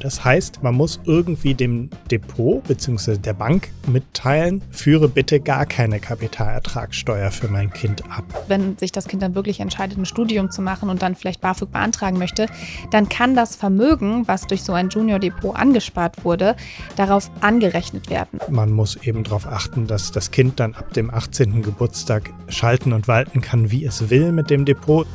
[0.00, 3.16] Das heißt, man muss irgendwie dem Depot bzw.
[3.18, 8.22] der Bank mitteilen, führe bitte gar keine Kapitalertragssteuer für mein Kind ab.
[8.46, 11.72] Wenn sich das Kind dann wirklich entscheidet, ein Studium zu machen und dann vielleicht BAföG
[11.72, 12.46] beantragen möchte,
[12.92, 16.54] dann kann das Vermögen, was durch so ein Junior-Depot angespart wurde,
[16.94, 18.38] darauf angerechnet werden.
[18.48, 21.60] Man muss eben darauf achten, dass das Kind dann ab dem 18.
[21.62, 25.08] Geburtstag schalten und walten kann, wie es will mit dem Depot.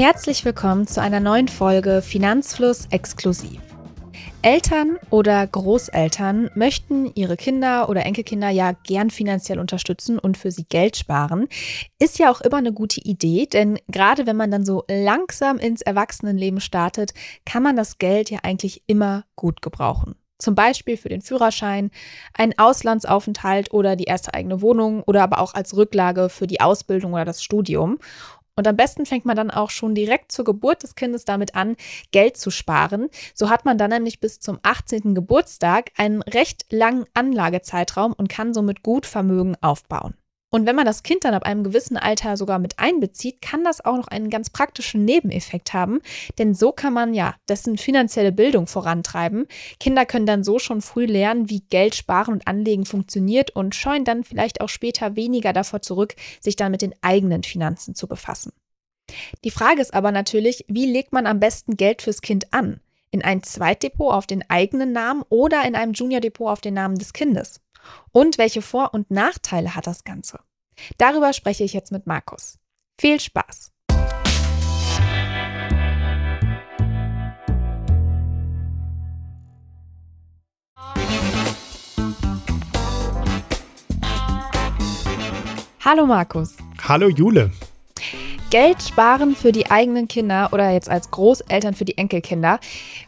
[0.00, 3.60] Herzlich willkommen zu einer neuen Folge Finanzfluss exklusiv.
[4.40, 10.64] Eltern oder Großeltern möchten ihre Kinder oder Enkelkinder ja gern finanziell unterstützen und für sie
[10.64, 11.48] Geld sparen.
[11.98, 15.82] Ist ja auch immer eine gute Idee, denn gerade wenn man dann so langsam ins
[15.82, 17.12] Erwachsenenleben startet,
[17.44, 20.14] kann man das Geld ja eigentlich immer gut gebrauchen.
[20.40, 21.90] Zum Beispiel für den Führerschein,
[22.32, 27.12] einen Auslandsaufenthalt oder die erste eigene Wohnung oder aber auch als Rücklage für die Ausbildung
[27.12, 27.98] oder das Studium.
[28.60, 31.76] Und am besten fängt man dann auch schon direkt zur Geburt des Kindes damit an,
[32.10, 33.08] Geld zu sparen.
[33.32, 35.14] So hat man dann nämlich bis zum 18.
[35.14, 40.12] Geburtstag einen recht langen Anlagezeitraum und kann somit gut Vermögen aufbauen.
[40.50, 43.84] Und wenn man das Kind dann ab einem gewissen Alter sogar mit einbezieht, kann das
[43.84, 46.00] auch noch einen ganz praktischen Nebeneffekt haben.
[46.38, 49.46] Denn so kann man ja dessen finanzielle Bildung vorantreiben.
[49.78, 54.04] Kinder können dann so schon früh lernen, wie Geld sparen und anlegen funktioniert und scheuen
[54.04, 58.52] dann vielleicht auch später weniger davor zurück, sich dann mit den eigenen Finanzen zu befassen.
[59.44, 62.80] Die Frage ist aber natürlich, wie legt man am besten Geld fürs Kind an?
[63.12, 67.12] In ein Zweitdepot auf den eigenen Namen oder in einem Junior-Depot auf den Namen des
[67.12, 67.60] Kindes?
[68.12, 70.40] Und welche Vor- und Nachteile hat das Ganze?
[70.98, 72.58] Darüber spreche ich jetzt mit Markus.
[72.98, 73.72] Viel Spaß!
[85.82, 86.56] Hallo Markus.
[86.86, 87.50] Hallo Jule.
[88.50, 92.60] Geld sparen für die eigenen Kinder oder jetzt als Großeltern für die Enkelkinder.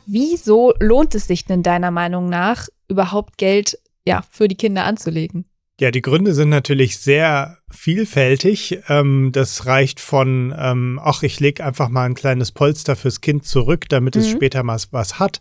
[0.06, 5.44] Wieso lohnt es sich denn deiner Meinung nach, überhaupt Geld ja, für die Kinder anzulegen?
[5.81, 8.78] Ja, die Gründe sind natürlich sehr vielfältig.
[8.88, 13.47] Ähm, das reicht von, ähm, ach, ich lege einfach mal ein kleines Polster fürs Kind
[13.47, 14.37] zurück, damit es mhm.
[14.37, 15.41] später mal was hat,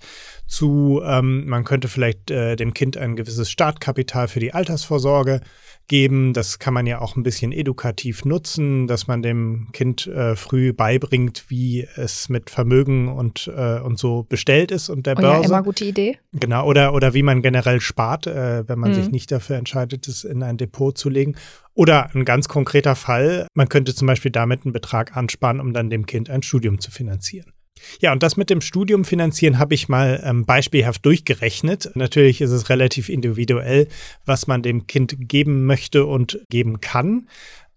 [0.51, 5.39] zu, ähm, man könnte vielleicht äh, dem Kind ein gewisses Startkapital für die Altersvorsorge
[5.87, 6.33] geben.
[6.33, 10.73] Das kann man ja auch ein bisschen edukativ nutzen, dass man dem Kind äh, früh
[10.73, 15.41] beibringt, wie es mit Vermögen und, äh, und so bestellt ist und der oh, Börse.
[15.43, 16.17] Ja, immer gute Idee.
[16.33, 18.95] Genau, oder, oder wie man generell spart, äh, wenn man mhm.
[18.95, 21.35] sich nicht dafür entscheidet, es in ein Depot zu legen.
[21.73, 25.89] Oder ein ganz konkreter Fall, man könnte zum Beispiel damit einen Betrag ansparen, um dann
[25.89, 27.53] dem Kind ein Studium zu finanzieren.
[27.99, 31.91] Ja, und das mit dem Studium finanzieren habe ich mal ähm, beispielhaft durchgerechnet.
[31.95, 33.87] Natürlich ist es relativ individuell,
[34.25, 37.27] was man dem Kind geben möchte und geben kann.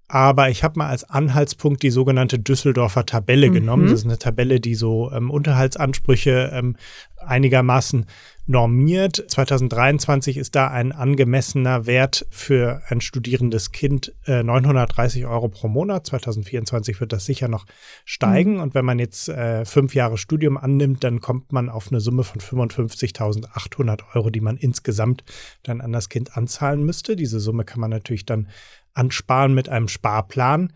[0.06, 3.54] Aber ich habe mal als Anhaltspunkt die sogenannte Düsseldorfer Tabelle mhm.
[3.54, 3.84] genommen.
[3.88, 6.76] Das ist eine Tabelle, die so ähm, Unterhaltsansprüche ähm,
[7.16, 8.06] einigermaßen
[8.46, 9.24] normiert.
[9.28, 16.06] 2023 ist da ein angemessener Wert für ein studierendes Kind äh, 930 Euro pro Monat.
[16.06, 17.66] 2024 wird das sicher noch
[18.04, 18.54] steigen.
[18.54, 18.60] Mhm.
[18.60, 22.24] Und wenn man jetzt äh, fünf Jahre Studium annimmt, dann kommt man auf eine Summe
[22.24, 25.24] von 55.800 Euro, die man insgesamt
[25.62, 27.16] dann an das Kind anzahlen müsste.
[27.16, 28.48] Diese Summe kann man natürlich dann
[28.92, 30.72] ansparen mit einem Sparplan.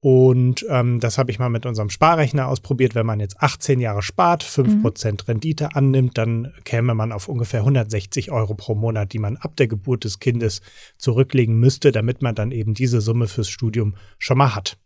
[0.00, 2.94] Und ähm, das habe ich mal mit unserem Sparrechner ausprobiert.
[2.94, 5.16] Wenn man jetzt 18 Jahre spart, 5% mhm.
[5.26, 9.68] Rendite annimmt, dann käme man auf ungefähr 160 Euro pro Monat, die man ab der
[9.68, 10.60] Geburt des Kindes
[10.98, 14.76] zurücklegen müsste, damit man dann eben diese Summe fürs Studium schon mal hat.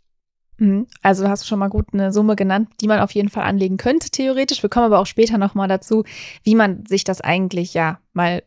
[0.60, 0.87] Mhm.
[1.03, 3.78] Also hast du schon mal gut eine Summe genannt, die man auf jeden Fall anlegen
[3.78, 4.62] könnte, theoretisch.
[4.62, 6.04] Wir kommen aber auch später nochmal dazu,
[6.44, 8.42] wie man sich das eigentlich ja mal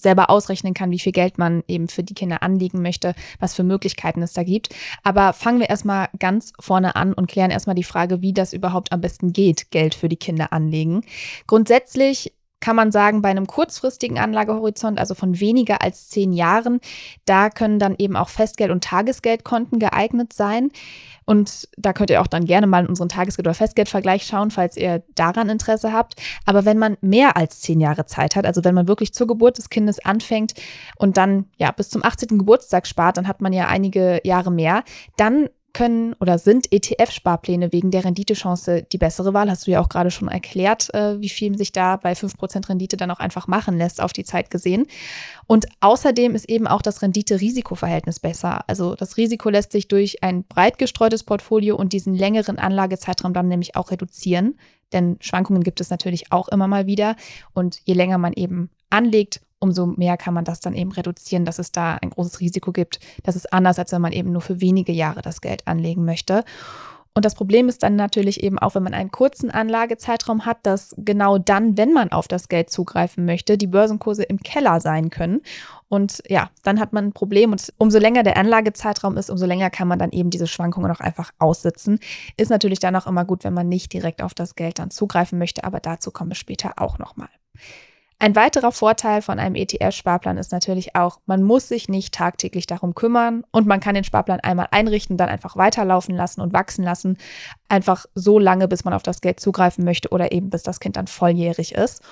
[0.00, 3.64] selber ausrechnen kann, wie viel Geld man eben für die Kinder anlegen möchte, was für
[3.64, 4.74] Möglichkeiten es da gibt.
[5.02, 8.92] Aber fangen wir erstmal ganz vorne an und klären erstmal die Frage, wie das überhaupt
[8.92, 11.02] am besten geht, Geld für die Kinder anlegen.
[11.46, 12.32] Grundsätzlich
[12.64, 16.80] kann man sagen, bei einem kurzfristigen Anlagehorizont, also von weniger als zehn Jahren,
[17.26, 20.70] da können dann eben auch Festgeld- und Tagesgeldkonten geeignet sein.
[21.26, 24.78] Und da könnt ihr auch dann gerne mal in unseren Tagesgeld- oder Festgeldvergleich schauen, falls
[24.78, 26.14] ihr daran Interesse habt.
[26.46, 29.58] Aber wenn man mehr als zehn Jahre Zeit hat, also wenn man wirklich zur Geburt
[29.58, 30.54] des Kindes anfängt
[30.96, 32.38] und dann ja bis zum 18.
[32.38, 34.84] Geburtstag spart, dann hat man ja einige Jahre mehr,
[35.18, 39.50] dann können oder sind ETF-Sparpläne wegen der Renditechance die bessere Wahl.
[39.50, 42.96] Hast du ja auch gerade schon erklärt, äh, wie viel sich da bei 5% Rendite
[42.96, 44.86] dann auch einfach machen lässt auf die Zeit gesehen.
[45.46, 48.64] Und außerdem ist eben auch das Rendite-Risiko-Verhältnis besser.
[48.68, 53.48] Also das Risiko lässt sich durch ein breit gestreutes Portfolio und diesen längeren Anlagezeitraum dann
[53.48, 54.56] nämlich auch reduzieren.
[54.92, 57.16] Denn Schwankungen gibt es natürlich auch immer mal wieder.
[57.52, 61.58] Und je länger man eben anlegt, umso mehr kann man das dann eben reduzieren, dass
[61.58, 63.00] es da ein großes Risiko gibt.
[63.22, 66.44] Das ist anders, als wenn man eben nur für wenige Jahre das Geld anlegen möchte.
[67.16, 70.94] Und das Problem ist dann natürlich eben auch, wenn man einen kurzen Anlagezeitraum hat, dass
[70.98, 75.40] genau dann, wenn man auf das Geld zugreifen möchte, die Börsenkurse im Keller sein können.
[75.88, 77.52] Und ja, dann hat man ein Problem.
[77.52, 81.00] Und umso länger der Anlagezeitraum ist, umso länger kann man dann eben diese Schwankungen auch
[81.00, 82.00] einfach aussitzen.
[82.36, 85.38] Ist natürlich dann auch immer gut, wenn man nicht direkt auf das Geld dann zugreifen
[85.38, 87.30] möchte, aber dazu komme ich später auch nochmal.
[88.18, 92.94] Ein weiterer Vorteil von einem ETF-Sparplan ist natürlich auch, man muss sich nicht tagtäglich darum
[92.94, 97.18] kümmern und man kann den Sparplan einmal einrichten, dann einfach weiterlaufen lassen und wachsen lassen.
[97.68, 100.96] Einfach so lange, bis man auf das Geld zugreifen möchte oder eben bis das Kind
[100.96, 102.02] dann volljährig ist.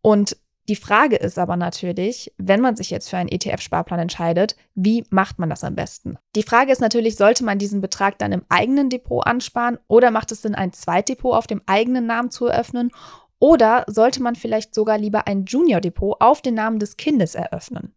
[0.00, 0.36] Und
[0.66, 5.38] die Frage ist aber natürlich, wenn man sich jetzt für einen ETF-Sparplan entscheidet, wie macht
[5.38, 6.16] man das am besten?
[6.36, 10.32] Die Frage ist natürlich, sollte man diesen Betrag dann im eigenen Depot ansparen oder macht
[10.32, 12.92] es Sinn, ein Zweitdepot auf dem eigenen Namen zu eröffnen
[13.38, 17.94] oder sollte man vielleicht sogar lieber ein Junior-Depot auf den Namen des Kindes eröffnen?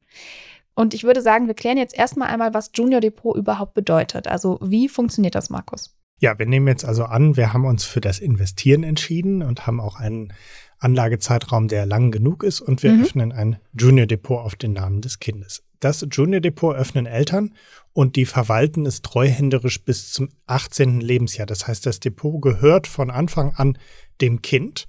[0.76, 4.28] Und ich würde sagen, wir klären jetzt erstmal einmal, was Junior Depot überhaupt bedeutet.
[4.28, 5.96] Also wie funktioniert das, Markus?
[6.20, 9.80] Ja, wir nehmen jetzt also an, wir haben uns für das Investieren entschieden und haben
[9.80, 10.34] auch einen
[10.80, 13.04] Anlagezeitraum, der lang genug ist und wir mhm.
[13.04, 15.64] öffnen ein Junior Depot auf den Namen des Kindes.
[15.80, 17.54] Das Junior Depot öffnen Eltern
[17.94, 21.02] und die verwalten es treuhänderisch bis zum 18.
[21.02, 21.46] Lebensjahr.
[21.46, 23.78] Das heißt, das Depot gehört von Anfang an
[24.22, 24.88] dem Kind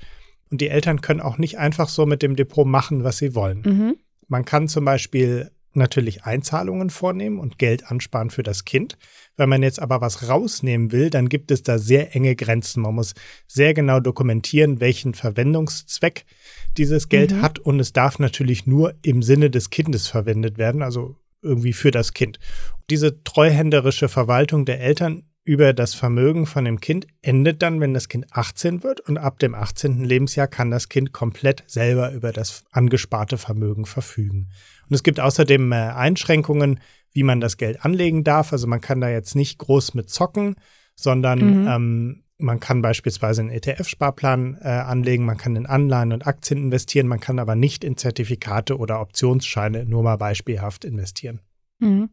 [0.50, 3.62] und die Eltern können auch nicht einfach so mit dem Depot machen, was sie wollen.
[3.64, 3.96] Mhm.
[4.28, 8.98] Man kann zum Beispiel natürlich Einzahlungen vornehmen und Geld ansparen für das Kind.
[9.36, 12.82] Wenn man jetzt aber was rausnehmen will, dann gibt es da sehr enge Grenzen.
[12.82, 13.14] Man muss
[13.46, 16.24] sehr genau dokumentieren, welchen Verwendungszweck
[16.76, 17.42] dieses Geld mhm.
[17.42, 21.90] hat und es darf natürlich nur im Sinne des Kindes verwendet werden, also irgendwie für
[21.90, 22.38] das Kind.
[22.90, 28.10] Diese treuhänderische Verwaltung der Eltern über das Vermögen von dem Kind endet dann, wenn das
[28.10, 30.04] Kind 18 wird und ab dem 18.
[30.04, 34.50] Lebensjahr kann das Kind komplett selber über das angesparte Vermögen verfügen.
[34.90, 36.80] Und es gibt außerdem äh, Einschränkungen,
[37.12, 38.52] wie man das Geld anlegen darf.
[38.52, 40.56] Also man kann da jetzt nicht groß mit zocken,
[40.94, 41.66] sondern mhm.
[41.66, 47.08] ähm, man kann beispielsweise einen ETF-Sparplan äh, anlegen, man kann in Anleihen und Aktien investieren,
[47.08, 51.40] man kann aber nicht in Zertifikate oder Optionsscheine nur mal beispielhaft investieren.
[51.80, 52.10] Mhm.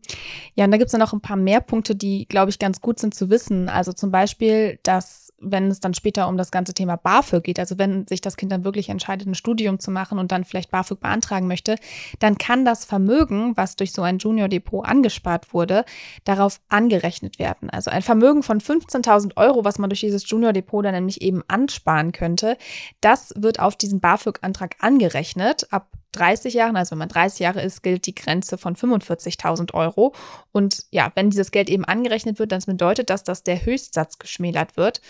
[0.54, 2.82] Ja, und da gibt es dann noch ein paar mehr Punkte, die, glaube ich, ganz
[2.82, 3.68] gut sind zu wissen.
[3.68, 7.78] Also zum Beispiel, dass wenn es dann später um das ganze Thema BAföG geht, also
[7.78, 11.00] wenn sich das Kind dann wirklich entscheidet, ein Studium zu machen und dann vielleicht BAföG
[11.00, 11.76] beantragen möchte,
[12.20, 15.84] dann kann das Vermögen, was durch so ein Junior-Depot angespart wurde,
[16.24, 17.70] darauf angerechnet werden.
[17.70, 22.12] Also ein Vermögen von 15.000 Euro, was man durch dieses Junior-Depot dann nämlich eben ansparen
[22.12, 22.58] könnte,
[23.02, 25.72] das wird auf diesen BAföG-Antrag angerechnet.
[25.72, 30.14] Ab 30 Jahren, also wenn man 30 Jahre ist, gilt die Grenze von 45.000 Euro.
[30.52, 34.78] Und ja, wenn dieses Geld eben angerechnet wird, dann bedeutet das, dass der Höchstsatz geschmälert
[34.78, 35.02] wird.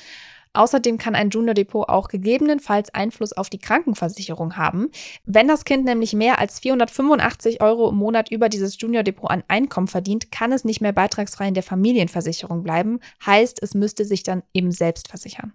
[0.56, 4.90] Außerdem kann ein Junior Depot auch gegebenenfalls Einfluss auf die Krankenversicherung haben.
[5.26, 9.44] Wenn das Kind nämlich mehr als 485 Euro im Monat über dieses Junior Depot an
[9.48, 13.00] Einkommen verdient, kann es nicht mehr beitragsfrei in der Familienversicherung bleiben.
[13.26, 15.54] Heißt, es müsste sich dann eben selbst versichern.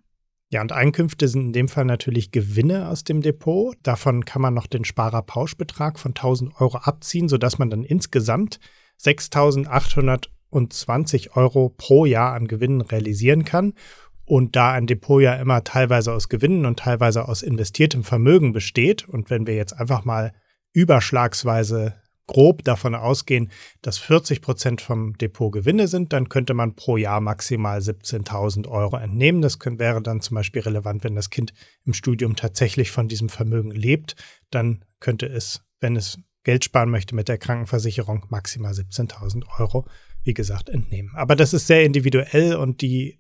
[0.53, 3.77] Ja, und Einkünfte sind in dem Fall natürlich Gewinne aus dem Depot.
[3.85, 8.59] Davon kann man noch den Sparerpauschbetrag von 1000 Euro abziehen, sodass man dann insgesamt
[8.97, 13.75] 6820 Euro pro Jahr an Gewinnen realisieren kann.
[14.25, 19.09] Und da ein Depot ja immer teilweise aus Gewinnen und teilweise aus investiertem Vermögen besteht,
[19.09, 20.33] und wenn wir jetzt einfach mal
[20.73, 21.95] überschlagsweise
[22.31, 23.51] grob davon ausgehen,
[23.83, 28.97] dass 40 Prozent vom Depot Gewinne sind, dann könnte man pro Jahr maximal 17.000 Euro
[28.97, 29.43] entnehmen.
[29.43, 31.53] Das könnte, wäre dann zum Beispiel relevant, wenn das Kind
[31.85, 34.15] im Studium tatsächlich von diesem Vermögen lebt.
[34.51, 39.89] Dann könnte es, wenn es Geld sparen möchte mit der Krankenversicherung, maximal 17.000 Euro,
[40.23, 41.11] wie gesagt, entnehmen.
[41.17, 43.19] Aber das ist sehr individuell und die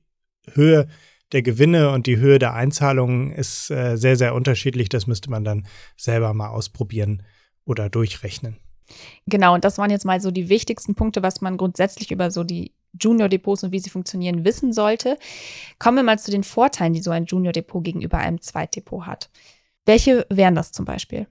[0.53, 0.87] Höhe
[1.33, 4.89] der Gewinne und die Höhe der Einzahlungen ist äh, sehr, sehr unterschiedlich.
[4.89, 7.25] Das müsste man dann selber mal ausprobieren
[7.65, 8.61] oder durchrechnen.
[9.27, 12.45] Genau, und das waren jetzt mal so die wichtigsten Punkte, was man grundsätzlich über so
[12.45, 15.17] die Junior-Depots und wie sie funktionieren wissen sollte.
[15.79, 19.31] Kommen wir mal zu den Vorteilen, die so ein Junior-Depot gegenüber einem Zweitdepot hat.
[19.87, 21.27] Welche wären das zum Beispiel?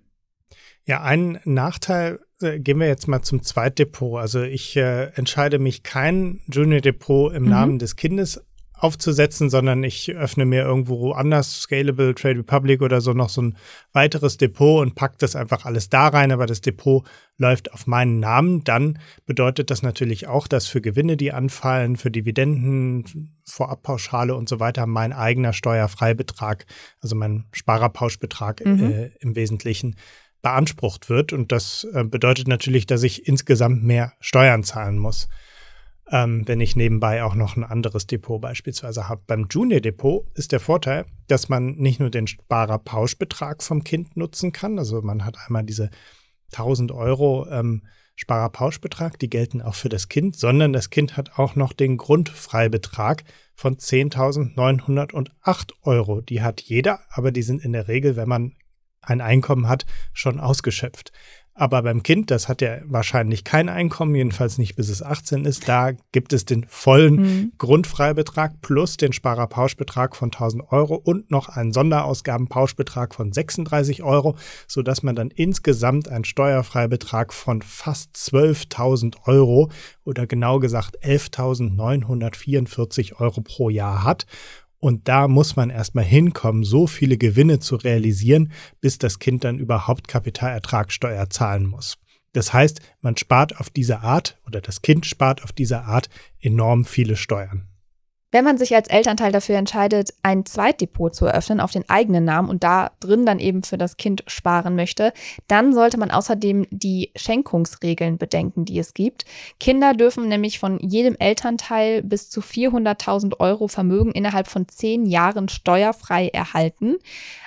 [0.86, 4.20] Ja, ein Nachteil, äh, gehen wir jetzt mal zum Zweitdepot.
[4.20, 7.50] Also ich äh, entscheide mich kein Junior-Depot im mhm.
[7.50, 8.44] Namen des Kindes
[8.80, 13.58] aufzusetzen, sondern ich öffne mir irgendwo anders, Scalable, Trade Republic oder so, noch so ein
[13.92, 17.06] weiteres Depot und packe das einfach alles da rein, aber das Depot
[17.38, 18.64] läuft auf meinen Namen.
[18.64, 24.60] Dann bedeutet das natürlich auch, dass für Gewinne, die anfallen, für Dividenden, Vorabpauschale und so
[24.60, 26.66] weiter, mein eigener Steuerfreibetrag,
[27.02, 28.92] also mein Sparerpauschbetrag mhm.
[28.92, 29.96] äh, im Wesentlichen
[30.42, 31.34] beansprucht wird.
[31.34, 35.28] Und das äh, bedeutet natürlich, dass ich insgesamt mehr Steuern zahlen muss
[36.12, 39.22] ähm, wenn ich nebenbei auch noch ein anderes Depot beispielsweise habe.
[39.28, 44.52] Beim Junior Depot ist der Vorteil, dass man nicht nur den Sparerpauschbetrag vom Kind nutzen
[44.52, 45.90] kann, also man hat einmal diese
[46.52, 47.84] 1000 Euro ähm,
[48.16, 53.24] Sparerpauschbetrag, die gelten auch für das Kind, sondern das Kind hat auch noch den Grundfreibetrag
[53.56, 56.20] von 10.908 Euro.
[56.20, 58.56] Die hat jeder, aber die sind in der Regel, wenn man
[59.02, 61.14] ein Einkommen hat, schon ausgeschöpft.
[61.54, 65.68] Aber beim Kind, das hat ja wahrscheinlich kein Einkommen, jedenfalls nicht bis es 18 ist,
[65.68, 67.52] da gibt es den vollen mhm.
[67.58, 74.38] Grundfreibetrag plus den Sparerpauschbetrag von 1000 Euro und noch einen Sonderausgabenpauschbetrag von 36 Euro,
[74.68, 79.70] sodass man dann insgesamt einen Steuerfreibetrag von fast 12.000 Euro
[80.06, 84.26] oder genau gesagt 11.944 Euro pro Jahr hat.
[84.80, 89.60] Und da muss man erstmal hinkommen, so viele Gewinne zu realisieren, bis das Kind dann
[89.60, 91.98] überhaupt Kapitalertragssteuer zahlen muss.
[92.34, 96.10] Das heißt, man spart auf diese Art oder das Kind spart auf diese Art
[96.40, 97.69] enorm viele Steuern.
[98.32, 102.48] Wenn man sich als Elternteil dafür entscheidet, ein Zweitdepot zu eröffnen auf den eigenen Namen
[102.48, 105.14] und da drin dann eben für das Kind sparen möchte,
[105.48, 109.26] dann sollte man außerdem die Schenkungsregeln bedenken, die es gibt.
[109.60, 115.50] Kinder dürfen nämlich von jedem Elternteil bis zu 400.000 Euro Vermögen innerhalb von zehn Jahren
[115.50, 116.98] steuerfrei erhalten.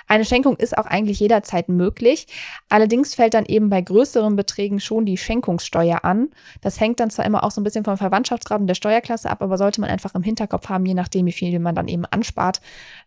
[0.07, 2.27] Eine Schenkung ist auch eigentlich jederzeit möglich.
[2.69, 6.29] Allerdings fällt dann eben bei größeren Beträgen schon die Schenkungssteuer an.
[6.61, 9.41] Das hängt dann zwar immer auch so ein bisschen vom Verwandtschaftsgrad und der Steuerklasse ab,
[9.41, 12.61] aber sollte man einfach im Hinterkopf haben, je nachdem, wie viel man dann eben anspart,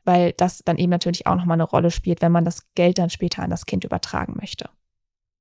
[0.04, 3.10] weil das dann eben natürlich auch nochmal eine Rolle spielt, wenn man das Geld dann
[3.10, 4.68] später an das Kind übertragen möchte.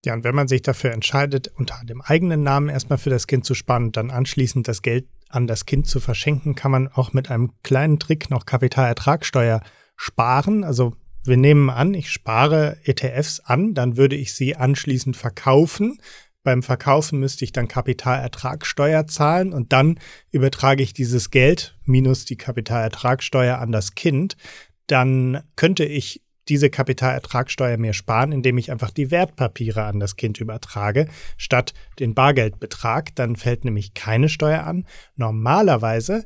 [0.06, 3.44] Ja, und wenn man sich dafür entscheidet, unter dem eigenen Namen erstmal für das Kind
[3.44, 7.14] zu sparen und dann anschließend das Geld an das Kind zu verschenken, kann man auch
[7.14, 9.62] mit einem kleinen Trick noch Kapitalertragssteuer
[9.96, 10.64] sparen.
[10.64, 16.00] Also wir nehmen an, ich spare ETFs an, dann würde ich sie anschließend verkaufen.
[16.46, 20.00] Beim Verkaufen müsste ich dann Kapitalertragssteuer zahlen und dann
[20.30, 24.38] übertrage ich dieses Geld minus die Kapitalertragssteuer an das Kind.
[24.86, 30.40] Dann könnte ich diese Kapitalertragssteuer mir sparen, indem ich einfach die Wertpapiere an das Kind
[30.40, 33.16] übertrage, statt den Bargeldbetrag.
[33.16, 34.86] Dann fällt nämlich keine Steuer an.
[35.16, 36.26] Normalerweise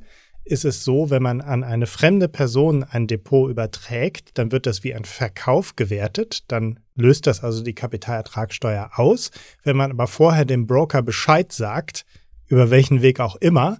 [0.49, 4.83] ist es so, wenn man an eine fremde Person ein Depot überträgt, dann wird das
[4.83, 9.31] wie ein Verkauf gewertet, dann löst das also die Kapitalertragssteuer aus.
[9.63, 12.05] Wenn man aber vorher dem Broker Bescheid sagt,
[12.47, 13.77] über welchen Weg auch immer,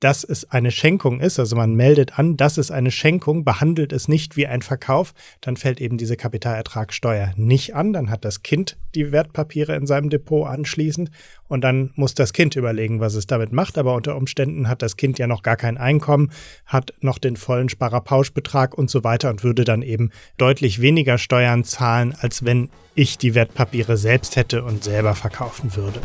[0.00, 4.08] dass es eine Schenkung ist, also man meldet an, dass es eine Schenkung, behandelt es
[4.08, 8.78] nicht wie ein Verkauf, dann fällt eben diese Kapitalertragssteuer nicht an, dann hat das Kind
[8.94, 11.10] die Wertpapiere in seinem Depot anschließend
[11.48, 14.96] und dann muss das Kind überlegen, was es damit macht, aber unter Umständen hat das
[14.96, 16.32] Kind ja noch gar kein Einkommen,
[16.64, 21.64] hat noch den vollen Sparerpauschbetrag und so weiter und würde dann eben deutlich weniger Steuern
[21.64, 26.00] zahlen, als wenn ich die Wertpapiere selbst hätte und selber verkaufen würde.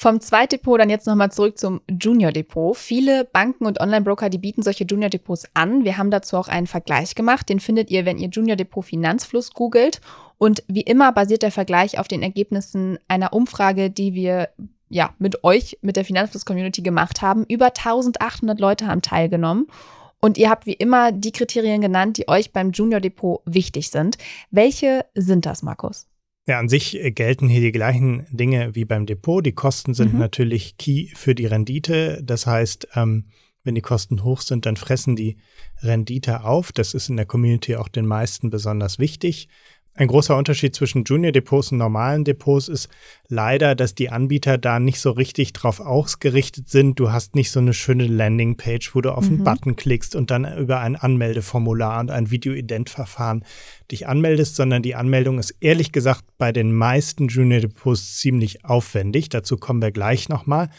[0.00, 2.76] Vom Zweitdepot dann jetzt nochmal zurück zum Junior Depot.
[2.76, 5.82] Viele Banken und Online-Broker, die bieten solche Junior Depots an.
[5.82, 7.48] Wir haben dazu auch einen Vergleich gemacht.
[7.48, 10.00] Den findet ihr, wenn ihr Junior Depot Finanzfluss googelt.
[10.38, 14.50] Und wie immer basiert der Vergleich auf den Ergebnissen einer Umfrage, die wir
[14.88, 17.44] ja mit euch, mit der Finanzfluss-Community gemacht haben.
[17.48, 19.66] Über 1800 Leute haben teilgenommen.
[20.20, 24.16] Und ihr habt wie immer die Kriterien genannt, die euch beim Junior Depot wichtig sind.
[24.52, 26.06] Welche sind das, Markus?
[26.48, 29.44] Ja, an sich äh, gelten hier die gleichen Dinge wie beim Depot.
[29.44, 30.18] Die Kosten sind mhm.
[30.18, 32.22] natürlich key für die Rendite.
[32.24, 33.26] Das heißt, ähm,
[33.64, 35.36] wenn die Kosten hoch sind, dann fressen die
[35.82, 36.72] Rendite auf.
[36.72, 39.50] Das ist in der Community auch den meisten besonders wichtig.
[39.98, 42.88] Ein großer Unterschied zwischen Junior-Depots und normalen Depots ist
[43.26, 47.00] leider, dass die Anbieter da nicht so richtig drauf ausgerichtet sind.
[47.00, 49.38] Du hast nicht so eine schöne Landingpage, wo du auf mhm.
[49.38, 53.44] einen Button klickst und dann über ein Anmeldeformular und ein Video-Ident-Verfahren
[53.90, 59.30] dich anmeldest, sondern die Anmeldung ist ehrlich gesagt bei den meisten Junior-Depots ziemlich aufwendig.
[59.30, 60.70] Dazu kommen wir gleich nochmal.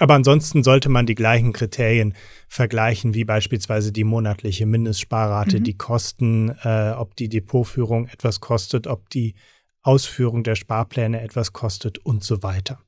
[0.00, 2.14] Aber ansonsten sollte man die gleichen Kriterien
[2.48, 5.64] vergleichen, wie beispielsweise die monatliche Mindestsparrate, mhm.
[5.64, 9.34] die Kosten, äh, ob die Depotführung etwas kostet, ob die
[9.82, 12.80] Ausführung der Sparpläne etwas kostet und so weiter.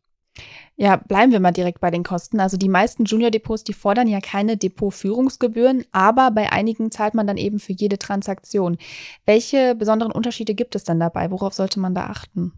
[0.76, 2.40] Ja, bleiben wir mal direkt bei den Kosten.
[2.40, 7.36] Also die meisten Junior-Depots, die fordern ja keine Depotführungsgebühren, aber bei einigen zahlt man dann
[7.36, 8.78] eben für jede Transaktion.
[9.26, 11.30] Welche besonderen Unterschiede gibt es dann dabei?
[11.30, 12.52] Worauf sollte man da achten?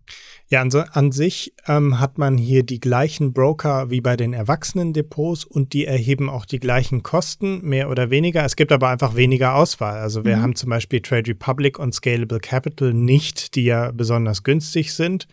[0.48, 5.44] Ja, an, an sich ähm, hat man hier die gleichen Broker wie bei den Erwachsenen-Depots
[5.44, 8.44] und die erheben auch die gleichen Kosten, mehr oder weniger.
[8.44, 9.98] Es gibt aber einfach weniger Auswahl.
[9.98, 10.42] Also wir mhm.
[10.42, 15.26] haben zum Beispiel Trade Republic und Scalable Capital nicht, die ja besonders günstig sind.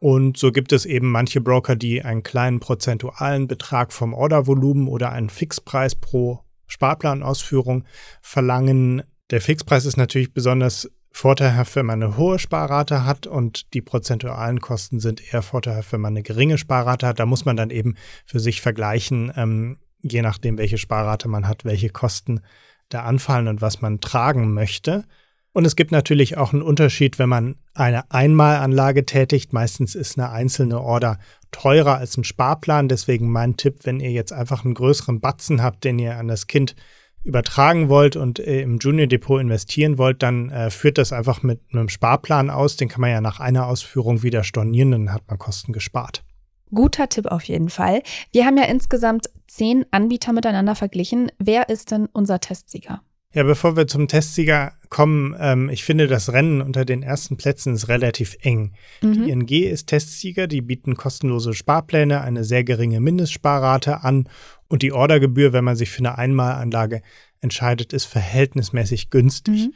[0.00, 5.10] Und so gibt es eben manche Broker, die einen kleinen prozentualen Betrag vom Ordervolumen oder
[5.10, 7.84] einen Fixpreis pro Sparplanausführung
[8.22, 9.02] verlangen.
[9.30, 14.60] Der Fixpreis ist natürlich besonders vorteilhaft, wenn man eine hohe Sparrate hat und die prozentualen
[14.60, 17.18] Kosten sind eher vorteilhaft, wenn man eine geringe Sparrate hat.
[17.18, 21.64] Da muss man dann eben für sich vergleichen, ähm, je nachdem, welche Sparrate man hat,
[21.64, 22.40] welche Kosten
[22.88, 25.04] da anfallen und was man tragen möchte.
[25.52, 29.52] Und es gibt natürlich auch einen Unterschied, wenn man eine Einmalanlage tätigt.
[29.52, 31.18] Meistens ist eine einzelne Order
[31.50, 32.88] teurer als ein Sparplan.
[32.88, 36.46] Deswegen mein Tipp, wenn ihr jetzt einfach einen größeren Batzen habt, den ihr an das
[36.46, 36.76] Kind
[37.24, 41.60] übertragen wollt und äh, im Junior Depot investieren wollt, dann äh, führt das einfach mit
[41.72, 42.76] einem Sparplan aus.
[42.76, 46.24] Den kann man ja nach einer Ausführung wieder stornieren, dann hat man Kosten gespart.
[46.72, 48.02] Guter Tipp auf jeden Fall.
[48.32, 51.32] Wir haben ja insgesamt zehn Anbieter miteinander verglichen.
[51.38, 53.02] Wer ist denn unser Testsieger?
[53.34, 57.74] Ja, bevor wir zum Testsieger kommen, ähm, ich finde, das Rennen unter den ersten Plätzen
[57.74, 58.72] ist relativ eng.
[59.02, 59.12] Mhm.
[59.12, 64.28] Die ING ist Testsieger, die bieten kostenlose Sparpläne, eine sehr geringe Mindestsparrate an
[64.68, 67.02] und die Ordergebühr, wenn man sich für eine Einmalanlage
[67.40, 69.66] entscheidet, ist verhältnismäßig günstig.
[69.66, 69.74] Mhm.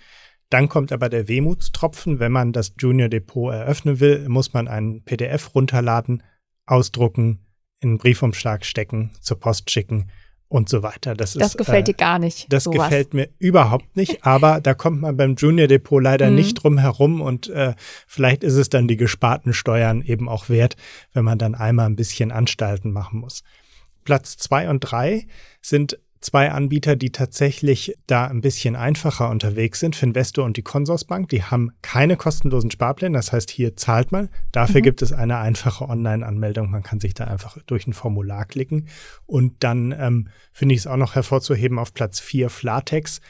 [0.51, 2.19] Dann kommt aber der Wehmutstropfen.
[2.19, 6.23] Wenn man das Junior Depot eröffnen will, muss man ein PDF runterladen,
[6.67, 7.47] ausdrucken,
[7.81, 10.11] in einen Briefumschlag stecken, zur Post schicken
[10.53, 11.15] und so weiter.
[11.15, 12.53] Das, das ist, gefällt äh, dir gar nicht.
[12.53, 12.91] Das sowas.
[12.91, 16.37] gefällt mir überhaupt nicht, aber da kommt man beim Junior Depot leider mhm.
[16.37, 17.75] nicht drum herum und äh,
[18.07, 20.77] vielleicht ist es dann die gesparten Steuern eben auch wert,
[21.15, 23.43] wenn man dann einmal ein bisschen Anstalten machen muss.
[24.05, 25.27] Platz zwei und drei
[25.63, 29.97] sind zwei Anbieter, die tatsächlich da ein bisschen einfacher unterwegs sind.
[29.97, 33.19] Finvesto und die Consorsbank, die haben keine kostenlosen Sparpläne.
[33.19, 34.31] Das heißt, hier zahlt man.
[34.53, 34.85] Dafür mhm.
[34.85, 36.71] gibt es eine einfache Online-Anmeldung.
[36.71, 38.89] Man kann sich da einfach durch ein Formular klicken.
[39.27, 43.21] Und dann ähm, finde ich es auch noch hervorzuheben auf Platz 4 Flatex,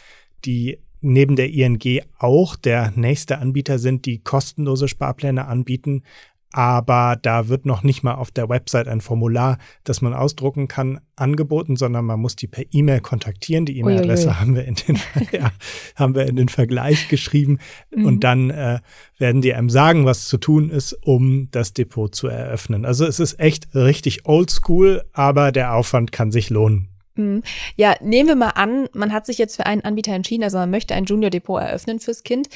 [0.44, 6.04] die neben der ING auch der nächste Anbieter sind, die kostenlose Sparpläne anbieten
[6.52, 11.00] aber da wird noch nicht mal auf der Website ein Formular, das man ausdrucken kann,
[11.16, 13.64] angeboten, sondern man muss die per E-Mail kontaktieren.
[13.64, 14.98] Die E-Mail-Adresse haben wir in den
[15.32, 15.50] ja,
[15.96, 17.58] haben wir in den Vergleich geschrieben
[17.90, 18.04] mhm.
[18.04, 18.80] und dann äh,
[19.18, 22.84] werden die einem sagen, was zu tun ist, um das Depot zu eröffnen.
[22.84, 26.88] Also es ist echt richtig oldschool, aber der Aufwand kann sich lohnen.
[27.14, 27.42] Mhm.
[27.76, 30.70] Ja, nehmen wir mal an, man hat sich jetzt für einen Anbieter entschieden, also man
[30.70, 32.48] möchte ein Junior Depot eröffnen fürs Kind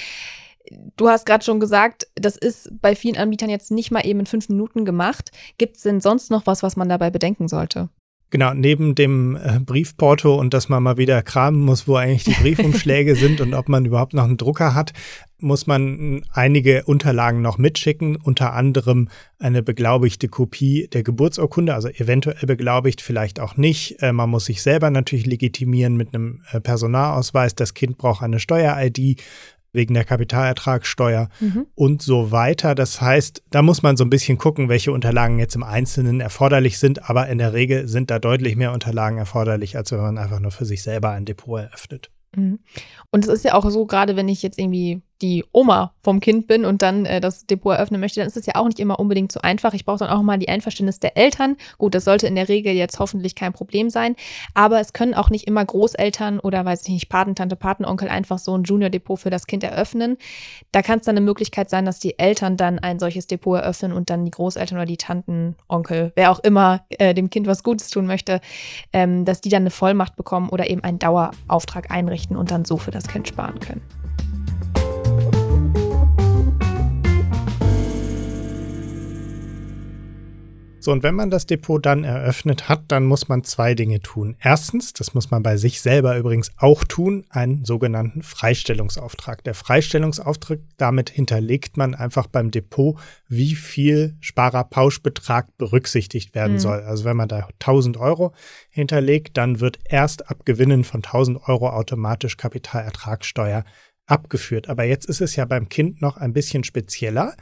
[0.97, 4.27] du hast gerade schon gesagt, das ist bei vielen Anbietern jetzt nicht mal eben in
[4.27, 5.31] fünf Minuten gemacht.
[5.59, 7.89] Gibt es denn sonst noch was, was man dabei bedenken sollte?
[8.31, 12.43] Genau, neben dem äh, Briefporto und dass man mal wieder kramen muss, wo eigentlich die
[12.43, 14.93] Briefumschläge sind und ob man überhaupt noch einen Drucker hat,
[15.39, 22.47] muss man einige Unterlagen noch mitschicken, unter anderem eine beglaubigte Kopie der Geburtsurkunde, also eventuell
[22.47, 24.03] beglaubigt, vielleicht auch nicht.
[24.03, 27.55] Äh, man muss sich selber natürlich legitimieren mit einem äh, Personalausweis.
[27.55, 29.23] Das Kind braucht eine Steuer-ID
[29.77, 31.67] wegen der Kapitalertragssteuer mhm.
[31.77, 32.75] und so weiter.
[32.75, 36.79] Das heißt, da muss man so ein bisschen gucken, welche Unterlagen jetzt im Einzelnen erforderlich
[36.79, 40.41] sind, aber in der Regel sind da deutlich mehr Unterlagen erforderlich, als wenn man einfach
[40.41, 42.11] nur für sich selber ein Depot eröffnet.
[42.35, 42.59] Mhm.
[43.11, 46.47] Und es ist ja auch so, gerade wenn ich jetzt irgendwie die Oma vom Kind
[46.47, 48.99] bin und dann äh, das Depot eröffnen möchte, dann ist es ja auch nicht immer
[48.99, 49.75] unbedingt so einfach.
[49.75, 51.57] Ich brauche dann auch mal die Einverständnis der Eltern.
[51.79, 54.15] Gut, das sollte in der Regel jetzt hoffentlich kein Problem sein.
[54.55, 58.57] Aber es können auch nicht immer Großeltern oder weiß ich nicht, Patentante, Patenonkel einfach so
[58.57, 60.17] ein Junior-Depot für das Kind eröffnen.
[60.73, 63.93] Da kann es dann eine Möglichkeit sein, dass die Eltern dann ein solches Depot eröffnen
[63.93, 67.63] und dann die Großeltern oder die Tanten, Onkel, wer auch immer äh, dem Kind was
[67.63, 68.41] Gutes tun möchte,
[68.93, 72.77] ähm, dass die dann eine Vollmacht bekommen oder eben einen Dauerauftrag einrichten und dann so
[72.77, 73.83] für das Kind sparen können.
[80.87, 84.37] So, und wenn man das Depot dann eröffnet hat, dann muss man zwei Dinge tun.
[84.41, 89.43] Erstens, das muss man bei sich selber übrigens auch tun, einen sogenannten Freistellungsauftrag.
[89.43, 92.97] Der Freistellungsauftrag, damit hinterlegt man einfach beim Depot,
[93.27, 96.61] wie viel Sparerpauschbetrag berücksichtigt werden mhm.
[96.61, 96.83] soll.
[96.83, 98.33] Also wenn man da 1000 Euro
[98.71, 103.65] hinterlegt, dann wird erst ab Gewinnen von 1000 Euro automatisch Kapitalertragssteuer
[104.07, 104.69] abgeführt.
[104.69, 107.35] Aber jetzt ist es ja beim Kind noch ein bisschen spezieller,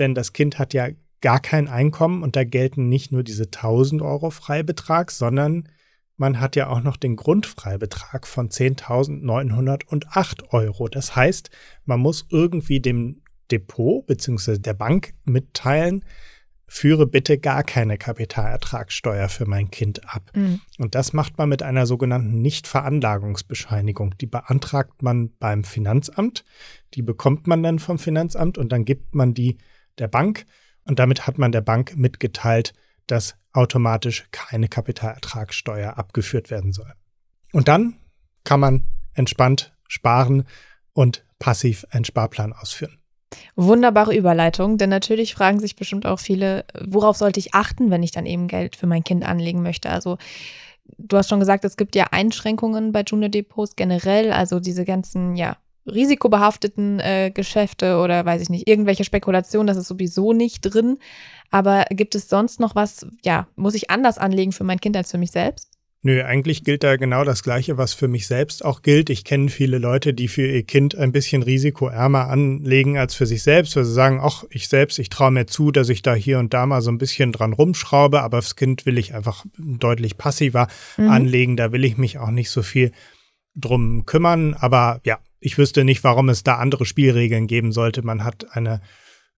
[0.00, 0.88] denn das Kind hat ja
[1.20, 5.68] gar kein Einkommen und da gelten nicht nur diese 1000 Euro Freibetrag, sondern
[6.16, 10.88] man hat ja auch noch den Grundfreibetrag von 10.908 Euro.
[10.88, 11.50] Das heißt,
[11.84, 14.58] man muss irgendwie dem Depot bzw.
[14.58, 16.04] der Bank mitteilen,
[16.66, 20.30] führe bitte gar keine Kapitalertragssteuer für mein Kind ab.
[20.34, 20.60] Mhm.
[20.78, 24.18] Und das macht man mit einer sogenannten Nichtveranlagungsbescheinigung.
[24.18, 26.44] Die beantragt man beim Finanzamt,
[26.94, 29.56] die bekommt man dann vom Finanzamt und dann gibt man die
[29.98, 30.44] der Bank
[30.88, 32.72] und damit hat man der Bank mitgeteilt,
[33.06, 36.92] dass automatisch keine Kapitalertragssteuer abgeführt werden soll.
[37.52, 37.98] Und dann
[38.44, 40.44] kann man entspannt sparen
[40.92, 42.98] und passiv einen Sparplan ausführen.
[43.56, 48.10] Wunderbare Überleitung, denn natürlich fragen sich bestimmt auch viele, worauf sollte ich achten, wenn ich
[48.10, 49.90] dann eben Geld für mein Kind anlegen möchte.
[49.90, 50.16] Also
[50.96, 55.36] du hast schon gesagt, es gibt ja Einschränkungen bei Junior Depots generell, also diese ganzen,
[55.36, 55.58] ja,
[55.92, 60.98] risikobehafteten äh, Geschäfte oder weiß ich nicht, irgendwelche Spekulationen, das ist sowieso nicht drin.
[61.50, 65.10] Aber gibt es sonst noch was, ja, muss ich anders anlegen für mein Kind als
[65.10, 65.78] für mich selbst?
[66.02, 69.10] Nö, eigentlich gilt da genau das Gleiche, was für mich selbst auch gilt.
[69.10, 73.42] Ich kenne viele Leute, die für ihr Kind ein bisschen risikoärmer anlegen als für sich
[73.42, 76.38] selbst, weil sie sagen, ach, ich selbst, ich traue mir zu, dass ich da hier
[76.38, 80.16] und da mal so ein bisschen dran rumschraube, aber fürs Kind will ich einfach deutlich
[80.16, 81.08] passiver mhm.
[81.08, 82.92] anlegen, da will ich mich auch nicht so viel
[83.56, 84.54] drum kümmern.
[84.54, 88.02] Aber ja, ich wüsste nicht, warum es da andere Spielregeln geben sollte.
[88.02, 88.80] Man hat eine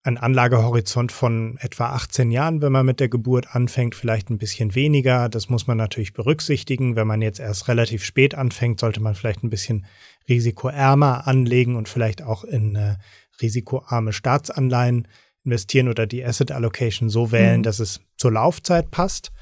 [0.03, 4.75] ein Anlagehorizont von etwa 18 Jahren, wenn man mit der Geburt anfängt, vielleicht ein bisschen
[4.75, 5.29] weniger.
[5.29, 6.97] Das muss man natürlich berücksichtigen.
[6.97, 9.85] Wenn man jetzt erst relativ spät anfängt, sollte man vielleicht ein bisschen
[10.29, 12.97] risikoärmer anlegen und vielleicht auch in äh,
[13.43, 15.07] risikoarme Staatsanleihen
[15.45, 17.65] investieren oder die Asset Allocation so wählen, mhm.
[17.65, 19.33] dass es zur Laufzeit passt.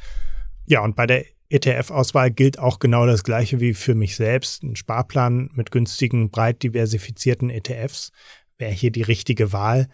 [0.66, 4.62] Ja, und bei der ETF-Auswahl gilt auch genau das Gleiche wie für mich selbst.
[4.62, 8.12] Ein Sparplan mit günstigen, breit diversifizierten ETFs
[8.58, 9.88] wäre hier die richtige Wahl.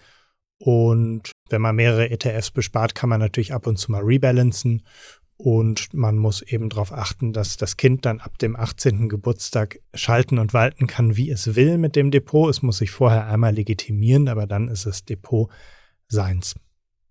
[0.58, 4.82] Und wenn man mehrere ETFs bespart, kann man natürlich ab und zu mal rebalancen.
[5.36, 9.08] Und man muss eben darauf achten, dass das Kind dann ab dem 18.
[9.08, 12.48] Geburtstag schalten und walten kann, wie es will mit dem Depot.
[12.48, 15.50] Es muss sich vorher einmal legitimieren, aber dann ist es Depot
[16.08, 16.54] seins.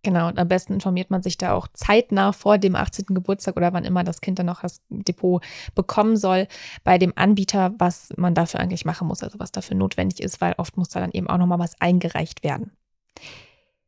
[0.04, 3.06] Genau, und am besten informiert man sich da auch zeitnah vor dem 18.
[3.16, 5.42] Geburtstag oder wann immer das Kind dann noch das Depot
[5.76, 6.48] bekommen soll,
[6.84, 10.56] bei dem Anbieter, was man dafür eigentlich machen muss, also was dafür notwendig ist, weil
[10.58, 12.72] oft muss da dann eben auch nochmal was eingereicht werden.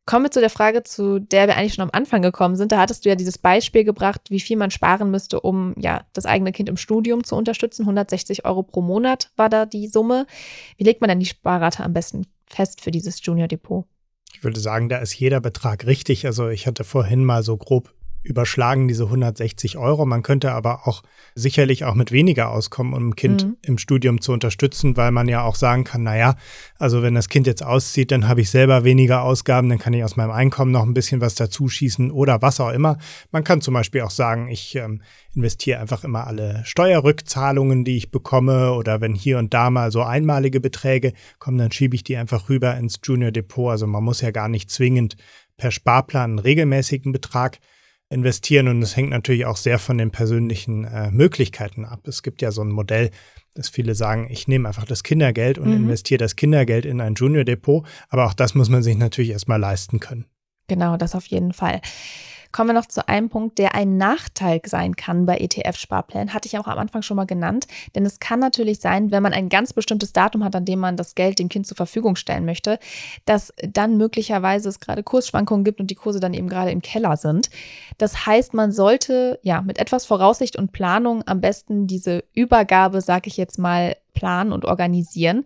[0.06, 2.72] Kommen wir zu der Frage, zu der wir eigentlich schon am Anfang gekommen sind.
[2.72, 6.26] Da hattest du ja dieses Beispiel gebracht, wie viel man sparen müsste, um ja das
[6.26, 7.82] eigene Kind im Studium zu unterstützen.
[7.82, 10.28] 160 Euro pro Monat war da die Summe.
[10.78, 13.86] Wie legt man denn die Sparrate am besten fest für dieses Junior Depot?
[14.36, 16.26] Ich würde sagen, da ist jeder Betrag richtig.
[16.26, 17.94] Also ich hatte vorhin mal so grob
[18.26, 20.06] überschlagen diese 160 Euro.
[20.06, 21.04] Man könnte aber auch
[21.36, 23.58] sicherlich auch mit weniger auskommen, um ein Kind mhm.
[23.62, 26.36] im Studium zu unterstützen, weil man ja auch sagen kann, naja,
[26.80, 30.04] also wenn das Kind jetzt auszieht, dann habe ich selber weniger Ausgaben, dann kann ich
[30.04, 32.98] aus meinem Einkommen noch ein bisschen was dazu schießen oder was auch immer.
[33.32, 35.02] Man kann zum Beispiel auch sagen, ich ähm,
[35.36, 40.02] investiere einfach immer alle Steuerrückzahlungen, die ich bekomme oder wenn hier und da mal so
[40.02, 43.70] einmalige Beträge kommen, dann schiebe ich die einfach rüber ins Junior Depot.
[43.70, 45.16] Also man muss ja gar nicht zwingend
[45.58, 47.60] per Sparplan einen regelmäßigen Betrag
[48.10, 52.08] investieren und es hängt natürlich auch sehr von den persönlichen äh, Möglichkeiten ab.
[52.08, 53.10] Es gibt ja so ein Modell,
[53.56, 55.86] dass viele sagen, ich nehme einfach das Kindergeld und mhm.
[55.86, 59.60] investiere das Kindergeld in ein Junior Depot, aber auch das muss man sich natürlich erstmal
[59.60, 60.26] leisten können.
[60.68, 61.82] Genau, das auf jeden Fall.
[62.56, 66.34] Kommen wir noch zu einem Punkt, der ein Nachteil sein kann bei ETF-Sparplänen.
[66.34, 67.68] Hatte ich auch am Anfang schon mal genannt.
[67.96, 70.96] Denn es kann natürlich sein, wenn man ein ganz bestimmtes Datum hat, an dem man
[70.96, 72.80] das Geld dem Kind zur Verfügung stellen möchte,
[73.26, 77.18] dass dann möglicherweise es gerade Kursschwankungen gibt und die Kurse dann eben gerade im Keller
[77.18, 77.50] sind.
[77.98, 83.28] Das heißt, man sollte ja mit etwas Voraussicht und Planung am besten diese Übergabe, sag
[83.28, 85.46] ich jetzt mal, planen und organisieren.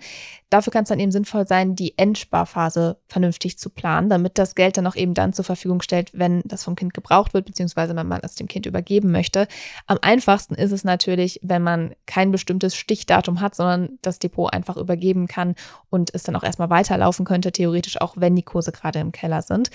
[0.49, 4.77] Dafür kann es dann eben sinnvoll sein, die Endsparphase vernünftig zu planen, damit das Geld
[4.77, 8.07] dann auch eben dann zur Verfügung stellt, wenn das vom Kind gebraucht wird, beziehungsweise wenn
[8.07, 9.47] man es dem Kind übergeben möchte.
[9.85, 14.77] Am einfachsten ist es natürlich, wenn man kein bestimmtes Stichdatum hat, sondern das Depot einfach
[14.77, 15.55] übergeben kann
[15.89, 19.41] und es dann auch erstmal weiterlaufen könnte, theoretisch auch, wenn die Kurse gerade im Keller
[19.41, 19.69] sind.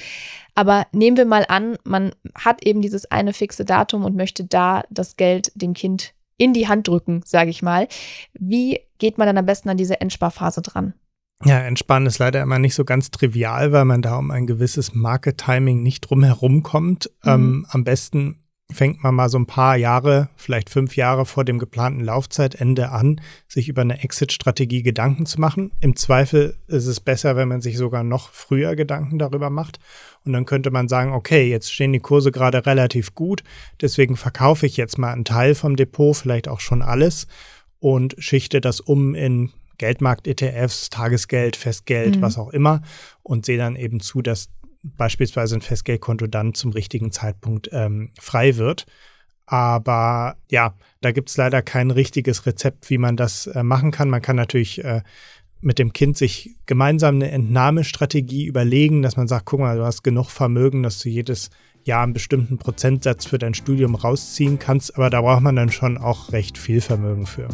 [0.55, 4.83] Aber nehmen wir mal an, man hat eben dieses eine fixe Datum und möchte da
[4.91, 7.89] das Geld dem Kind in die Hand drücken, sage ich mal.
[8.33, 10.95] Wie geht man dann am besten an diese Endsparphase dran?
[11.45, 14.95] Ja, Entspannen ist leider immer nicht so ganz trivial, weil man da um ein gewisses
[14.95, 17.11] Market-Timing nicht drum herum kommt.
[17.23, 17.31] Mhm.
[17.31, 21.59] Ähm, am besten fängt man mal so ein paar Jahre, vielleicht fünf Jahre vor dem
[21.59, 25.71] geplanten Laufzeitende an, sich über eine Exit-Strategie Gedanken zu machen.
[25.81, 29.81] Im Zweifel ist es besser, wenn man sich sogar noch früher Gedanken darüber macht.
[30.25, 33.45] Und dann könnte man sagen, okay, jetzt stehen die Kurse gerade relativ gut,
[33.81, 37.27] deswegen verkaufe ich jetzt mal einen Teil vom Depot, vielleicht auch schon alles
[37.81, 42.23] und schichte das um in Geldmarkt-ETFs, Tagesgeld, Festgeld, mhm.
[42.23, 42.81] was auch immer
[43.23, 44.49] und sehe dann eben zu, dass
[44.97, 48.87] beispielsweise ein Festgeldkonto dann zum richtigen Zeitpunkt ähm, frei wird.
[49.47, 54.09] Aber ja, da gibt es leider kein richtiges Rezept, wie man das äh, machen kann.
[54.09, 55.03] Man kann natürlich äh,
[55.61, 60.03] mit dem Kind sich gemeinsam eine Entnahmestrategie überlegen, dass man sagt, guck mal, du hast
[60.03, 61.51] genug Vermögen, dass du jedes
[61.85, 65.99] Jahr einen bestimmten Prozentsatz für dein Studium rausziehen kannst, aber da braucht man dann schon
[65.99, 67.49] auch recht viel Vermögen für.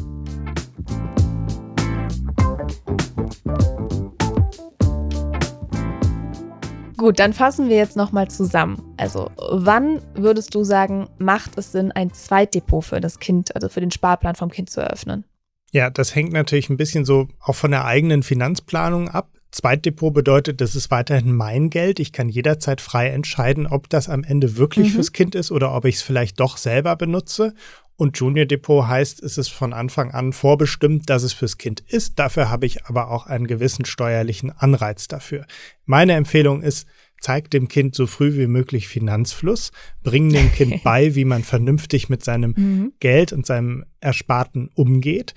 [7.00, 8.94] Gut, dann fassen wir jetzt nochmal zusammen.
[8.98, 13.80] Also, wann würdest du sagen, macht es Sinn, ein Zweitdepot für das Kind, also für
[13.80, 15.24] den Sparplan vom Kind zu eröffnen?
[15.72, 19.30] Ja, das hängt natürlich ein bisschen so auch von der eigenen Finanzplanung ab.
[19.50, 21.98] Zweitdepot bedeutet, das ist weiterhin mein Geld.
[21.98, 24.92] Ich kann jederzeit frei entscheiden, ob das am Ende wirklich mhm.
[24.92, 27.54] fürs Kind ist oder ob ich es vielleicht doch selber benutze.
[27.96, 32.18] Und Junior Depot heißt, es ist von Anfang an vorbestimmt, dass es fürs Kind ist.
[32.18, 35.44] Dafür habe ich aber auch einen gewissen steuerlichen Anreiz dafür.
[35.84, 36.86] Meine Empfehlung ist,
[37.20, 39.70] zeig dem Kind so früh wie möglich Finanzfluss,
[40.02, 42.92] bring dem Kind bei, wie man vernünftig mit seinem mhm.
[43.00, 45.34] Geld und seinem Ersparten umgeht.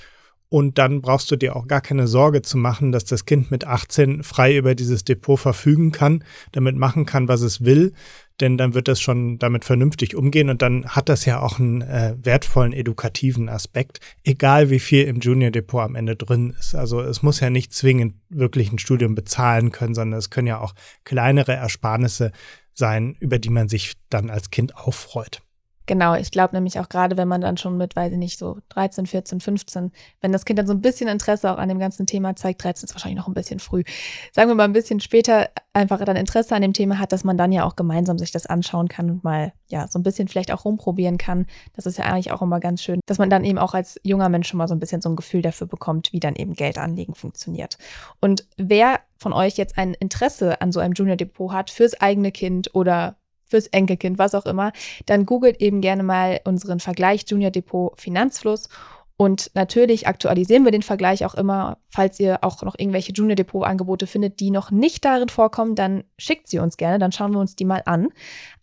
[0.53, 3.65] Und dann brauchst du dir auch gar keine Sorge zu machen, dass das Kind mit
[3.65, 7.93] 18 frei über dieses Depot verfügen kann, damit machen kann, was es will,
[8.39, 11.81] denn dann wird das schon damit vernünftig umgehen und dann hat das ja auch einen
[11.81, 16.75] äh, wertvollen edukativen Aspekt, egal wie viel im Junior Depot am Ende drin ist.
[16.75, 20.59] Also es muss ja nicht zwingend wirklich ein Studium bezahlen können, sondern es können ja
[20.59, 22.31] auch kleinere Ersparnisse
[22.75, 25.41] sein, über die man sich dann als Kind auch freut.
[25.85, 28.57] Genau, ich glaube nämlich auch gerade, wenn man dann schon mit, weiß ich nicht, so
[28.69, 29.91] 13, 14, 15,
[30.21, 32.85] wenn das Kind dann so ein bisschen Interesse auch an dem ganzen Thema zeigt, 13
[32.85, 33.83] ist wahrscheinlich noch ein bisschen früh,
[34.31, 37.37] sagen wir mal ein bisschen später einfach dann Interesse an dem Thema hat, dass man
[37.37, 40.51] dann ja auch gemeinsam sich das anschauen kann und mal, ja, so ein bisschen vielleicht
[40.51, 41.47] auch rumprobieren kann.
[41.75, 44.29] Das ist ja eigentlich auch immer ganz schön, dass man dann eben auch als junger
[44.29, 47.15] Mensch schon mal so ein bisschen so ein Gefühl dafür bekommt, wie dann eben Geldanlegen
[47.15, 47.77] funktioniert.
[48.21, 52.31] Und wer von euch jetzt ein Interesse an so einem Junior Depot hat fürs eigene
[52.31, 53.15] Kind oder
[53.53, 54.71] fürs Enkelkind, was auch immer,
[55.05, 58.67] dann googelt eben gerne mal unseren Vergleich Junior Depot Finanzfluss.
[59.15, 61.77] Und natürlich aktualisieren wir den Vergleich auch immer.
[61.89, 66.03] Falls ihr auch noch irgendwelche Junior Depot Angebote findet, die noch nicht darin vorkommen, dann
[66.17, 68.09] schickt sie uns gerne, dann schauen wir uns die mal an.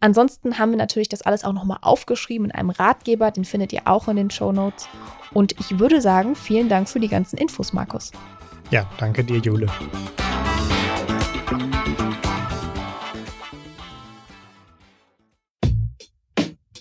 [0.00, 3.82] Ansonsten haben wir natürlich das alles auch nochmal aufgeschrieben in einem Ratgeber, den findet ihr
[3.84, 4.88] auch in den Show Notes.
[5.32, 8.10] Und ich würde sagen, vielen Dank für die ganzen Infos, Markus.
[8.72, 9.68] Ja, danke dir, Jule.